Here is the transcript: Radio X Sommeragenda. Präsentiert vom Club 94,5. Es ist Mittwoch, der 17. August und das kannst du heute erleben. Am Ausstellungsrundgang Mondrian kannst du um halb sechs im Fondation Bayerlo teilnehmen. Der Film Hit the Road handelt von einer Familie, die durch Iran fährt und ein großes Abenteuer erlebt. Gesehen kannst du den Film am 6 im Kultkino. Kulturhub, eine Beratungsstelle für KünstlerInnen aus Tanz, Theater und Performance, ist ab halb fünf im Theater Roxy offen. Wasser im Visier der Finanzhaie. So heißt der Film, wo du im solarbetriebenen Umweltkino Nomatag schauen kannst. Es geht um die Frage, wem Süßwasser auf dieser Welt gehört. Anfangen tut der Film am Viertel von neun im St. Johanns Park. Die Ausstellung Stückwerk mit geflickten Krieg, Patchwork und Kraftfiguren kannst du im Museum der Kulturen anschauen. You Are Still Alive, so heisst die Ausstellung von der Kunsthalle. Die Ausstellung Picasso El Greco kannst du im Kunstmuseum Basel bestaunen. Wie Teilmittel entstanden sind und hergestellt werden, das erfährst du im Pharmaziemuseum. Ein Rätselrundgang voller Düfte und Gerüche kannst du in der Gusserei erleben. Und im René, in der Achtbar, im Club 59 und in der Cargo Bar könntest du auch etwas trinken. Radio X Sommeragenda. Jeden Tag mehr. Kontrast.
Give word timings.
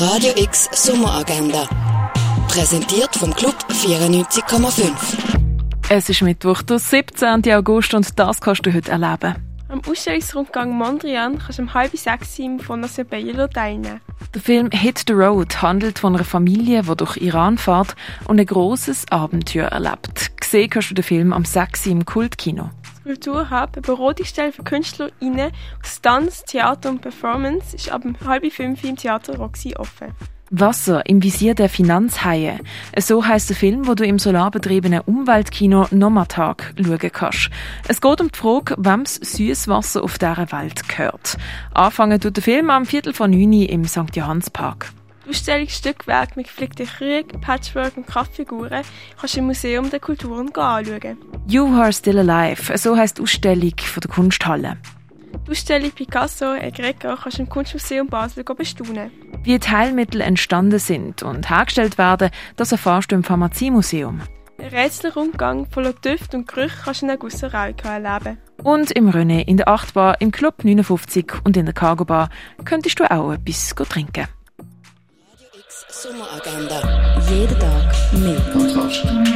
Radio 0.00 0.32
X 0.36 0.68
Sommeragenda. 0.72 1.68
Präsentiert 2.48 3.14
vom 3.14 3.32
Club 3.32 3.54
94,5. 3.70 4.90
Es 5.88 6.08
ist 6.08 6.20
Mittwoch, 6.20 6.62
der 6.62 6.80
17. 6.80 7.44
August 7.52 7.94
und 7.94 8.18
das 8.18 8.40
kannst 8.40 8.66
du 8.66 8.74
heute 8.74 8.90
erleben. 8.90 9.36
Am 9.68 9.80
Ausstellungsrundgang 9.88 10.70
Mondrian 10.70 11.38
kannst 11.38 11.58
du 11.58 11.62
um 11.62 11.74
halb 11.74 11.96
sechs 11.96 12.38
im 12.40 12.58
Fondation 12.58 13.06
Bayerlo 13.06 13.46
teilnehmen. 13.46 14.00
Der 14.34 14.42
Film 14.42 14.70
Hit 14.72 15.04
the 15.06 15.12
Road 15.12 15.62
handelt 15.62 16.00
von 16.00 16.16
einer 16.16 16.24
Familie, 16.24 16.82
die 16.82 16.96
durch 16.96 17.16
Iran 17.18 17.56
fährt 17.56 17.94
und 18.26 18.40
ein 18.40 18.46
großes 18.46 19.06
Abenteuer 19.10 19.68
erlebt. 19.68 20.36
Gesehen 20.40 20.70
kannst 20.70 20.90
du 20.90 20.94
den 20.94 21.04
Film 21.04 21.32
am 21.32 21.44
6 21.44 21.86
im 21.86 22.04
Kultkino. 22.04 22.70
Kulturhub, 23.04 23.70
eine 23.74 23.82
Beratungsstelle 23.82 24.50
für 24.50 24.62
KünstlerInnen 24.62 25.52
aus 25.82 26.00
Tanz, 26.00 26.42
Theater 26.44 26.88
und 26.88 27.02
Performance, 27.02 27.76
ist 27.76 27.92
ab 27.92 28.02
halb 28.24 28.50
fünf 28.50 28.82
im 28.82 28.96
Theater 28.96 29.36
Roxy 29.36 29.74
offen. 29.76 30.14
Wasser 30.50 31.04
im 31.06 31.22
Visier 31.22 31.54
der 31.54 31.68
Finanzhaie. 31.68 32.60
So 32.98 33.26
heißt 33.26 33.50
der 33.50 33.56
Film, 33.56 33.86
wo 33.86 33.94
du 33.94 34.06
im 34.06 34.18
solarbetriebenen 34.18 35.00
Umweltkino 35.00 35.86
Nomatag 35.90 36.72
schauen 36.82 37.12
kannst. 37.12 37.50
Es 37.88 38.00
geht 38.00 38.20
um 38.22 38.30
die 38.32 38.38
Frage, 38.38 38.74
wem 38.78 39.04
Süßwasser 39.04 40.02
auf 40.02 40.16
dieser 40.16 40.50
Welt 40.52 40.88
gehört. 40.88 41.36
Anfangen 41.74 42.20
tut 42.20 42.36
der 42.36 42.42
Film 42.42 42.70
am 42.70 42.86
Viertel 42.86 43.12
von 43.12 43.30
neun 43.30 43.52
im 43.52 43.84
St. 43.84 44.14
Johanns 44.14 44.48
Park. 44.48 44.92
Die 45.26 45.30
Ausstellung 45.30 45.68
Stückwerk 45.68 46.36
mit 46.36 46.46
geflickten 46.46 46.86
Krieg, 46.86 47.40
Patchwork 47.42 47.98
und 47.98 48.06
Kraftfiguren 48.06 48.82
kannst 49.18 49.34
du 49.34 49.40
im 49.40 49.46
Museum 49.46 49.90
der 49.90 50.00
Kulturen 50.00 50.54
anschauen. 50.54 51.18
You 51.46 51.66
Are 51.66 51.92
Still 51.92 52.18
Alive, 52.18 52.78
so 52.78 52.96
heisst 52.96 53.18
die 53.18 53.22
Ausstellung 53.22 53.74
von 53.76 54.00
der 54.00 54.10
Kunsthalle. 54.10 54.78
Die 55.46 55.50
Ausstellung 55.50 55.90
Picasso 55.90 56.54
El 56.54 56.72
Greco 56.72 57.14
kannst 57.16 57.36
du 57.36 57.42
im 57.42 57.48
Kunstmuseum 57.50 58.06
Basel 58.06 58.44
bestaunen. 58.44 59.10
Wie 59.42 59.58
Teilmittel 59.58 60.22
entstanden 60.22 60.78
sind 60.78 61.22
und 61.22 61.50
hergestellt 61.50 61.98
werden, 61.98 62.30
das 62.56 62.72
erfährst 62.72 63.12
du 63.12 63.16
im 63.16 63.24
Pharmaziemuseum. 63.24 64.22
Ein 64.58 64.68
Rätselrundgang 64.68 65.66
voller 65.70 65.92
Düfte 65.92 66.38
und 66.38 66.48
Gerüche 66.48 66.76
kannst 66.82 67.02
du 67.02 67.04
in 67.04 67.08
der 67.08 67.18
Gusserei 67.18 67.74
erleben. 67.82 68.38
Und 68.62 68.90
im 68.92 69.10
René, 69.10 69.46
in 69.46 69.58
der 69.58 69.68
Achtbar, 69.68 70.20
im 70.22 70.30
Club 70.30 70.64
59 70.64 71.26
und 71.44 71.58
in 71.58 71.66
der 71.66 71.74
Cargo 71.74 72.06
Bar 72.06 72.30
könntest 72.64 72.98
du 73.00 73.10
auch 73.10 73.32
etwas 73.32 73.74
trinken. 73.74 74.28
Radio 75.28 75.48
X 75.58 75.86
Sommeragenda. 75.90 77.20
Jeden 77.28 77.58
Tag 77.58 78.12
mehr. 78.14 78.40
Kontrast. 78.52 79.33